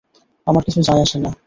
[0.47, 1.31] আমার কিছু যায় আসে না!